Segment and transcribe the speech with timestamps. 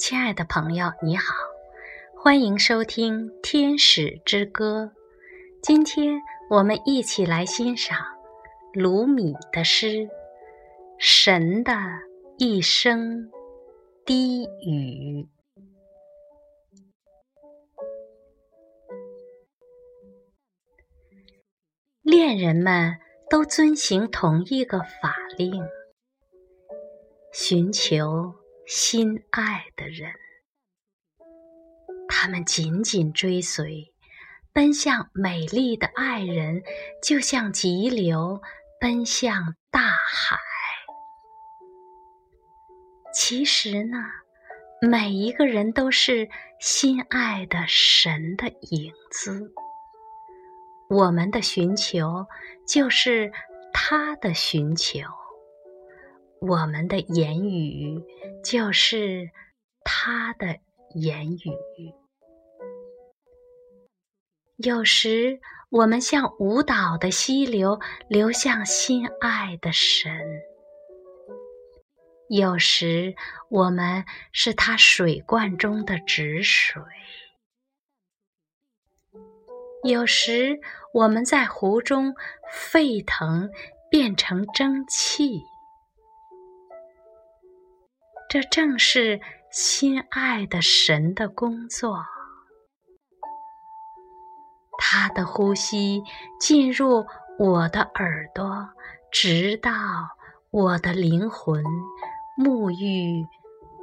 [0.00, 1.34] 亲爱的朋友，你好，
[2.16, 4.90] 欢迎收听《天使之歌》。
[5.62, 7.98] 今天我们一起来欣赏
[8.72, 9.86] 鲁米的诗
[10.98, 11.74] 《神的
[12.38, 13.30] 一声
[14.06, 15.22] 低语》。
[22.00, 22.96] 恋人们
[23.28, 25.62] 都遵行同一个法令，
[27.34, 28.39] 寻求。
[28.72, 30.12] 心爱的人，
[32.08, 33.92] 他们紧紧追随，
[34.52, 36.62] 奔向美丽的爱人，
[37.02, 38.40] 就像急流
[38.80, 40.38] 奔向大海。
[43.12, 43.98] 其实呢，
[44.80, 46.30] 每一个人都是
[46.60, 49.52] 心爱的神的影子。
[50.88, 52.24] 我们的寻求，
[52.68, 53.32] 就是
[53.72, 55.00] 他的寻求。
[56.40, 58.02] 我们的言语
[58.42, 59.30] 就是
[59.84, 60.58] 他的
[60.94, 61.52] 言语。
[64.56, 70.12] 有时我们像舞蹈的溪流流向心爱的神；
[72.28, 73.14] 有时
[73.50, 76.82] 我们是他水罐中的止水；
[79.84, 80.58] 有时
[80.94, 82.14] 我们在湖中
[82.50, 83.50] 沸腾，
[83.90, 85.42] 变成蒸汽。
[88.30, 91.98] 这正是心爱的神的工作。
[94.78, 96.04] 他的呼吸
[96.38, 97.04] 进入
[97.40, 98.68] 我的耳朵，
[99.10, 99.72] 直到
[100.52, 101.64] 我的灵魂
[102.38, 103.26] 沐浴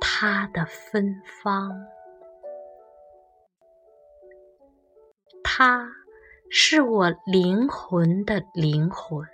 [0.00, 1.70] 他的芬芳。
[5.44, 5.86] 他
[6.50, 9.28] 是我灵魂的灵魂，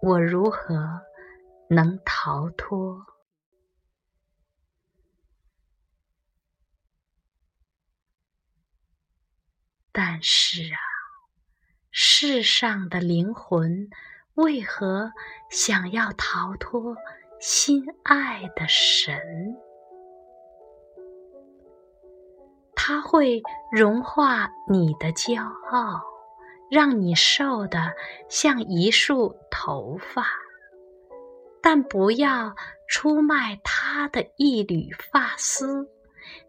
[0.00, 1.00] 我如何
[1.68, 3.04] 能逃脱？
[9.98, 10.78] 但是啊，
[11.90, 13.88] 世上的灵魂
[14.34, 15.10] 为何
[15.48, 16.94] 想要逃脱
[17.40, 19.56] 心爱的神？
[22.74, 26.02] 他会融化你的骄傲，
[26.70, 27.94] 让你瘦的
[28.28, 30.26] 像一束头发，
[31.62, 32.54] 但不要
[32.86, 35.88] 出卖他的一缕发丝，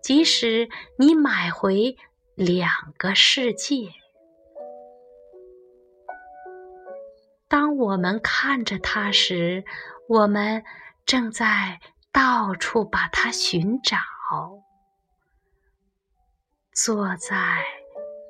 [0.01, 0.67] 即使
[0.97, 1.95] 你买回。
[2.37, 3.89] 两个世界。
[7.47, 9.65] 当我们看着它时，
[10.07, 10.63] 我们
[11.03, 11.79] 正在
[12.11, 13.97] 到处把它寻找。
[16.75, 17.63] 坐在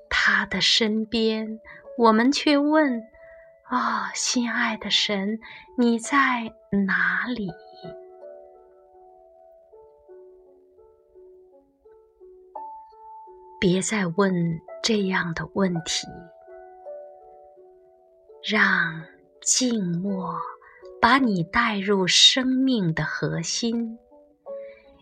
[0.09, 1.59] 他的身边，
[1.97, 3.01] 我们却问
[3.69, 5.37] ：“哦，心爱的神，
[5.77, 6.53] 你在
[6.85, 7.49] 哪里？”
[13.69, 16.07] 别再问这样的问题，
[18.49, 19.03] 让
[19.41, 20.39] 静默
[21.01, 23.99] 把你带入生命的核心。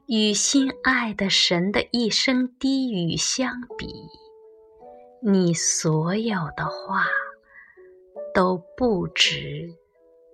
[0.08, 3.86] 与心爱的神的一声低语相比，
[5.22, 7.06] 你所有的话
[8.34, 9.70] 都不值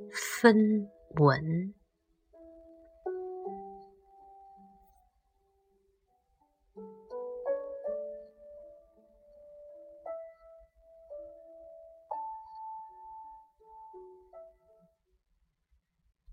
[0.09, 0.87] 分
[1.17, 1.73] 文。